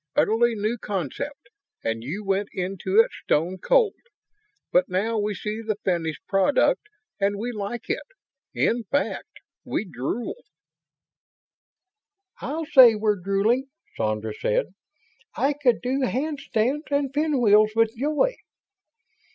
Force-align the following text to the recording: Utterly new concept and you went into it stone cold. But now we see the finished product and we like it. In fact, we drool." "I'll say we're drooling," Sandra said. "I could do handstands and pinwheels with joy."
Utterly 0.15 0.55
new 0.55 0.79
concept 0.79 1.49
and 1.83 2.01
you 2.01 2.25
went 2.25 2.49
into 2.53 2.99
it 3.01 3.11
stone 3.23 3.59
cold. 3.59 3.93
But 4.71 4.89
now 4.89 5.19
we 5.19 5.35
see 5.35 5.61
the 5.61 5.75
finished 5.85 6.25
product 6.27 6.81
and 7.19 7.37
we 7.37 7.51
like 7.51 7.87
it. 7.87 8.01
In 8.51 8.83
fact, 8.85 9.41
we 9.63 9.85
drool." 9.85 10.37
"I'll 12.41 12.65
say 12.65 12.95
we're 12.95 13.19
drooling," 13.19 13.69
Sandra 13.95 14.33
said. 14.33 14.73
"I 15.37 15.53
could 15.53 15.83
do 15.83 15.99
handstands 15.99 16.89
and 16.89 17.13
pinwheels 17.13 17.73
with 17.75 17.95
joy." 17.95 18.37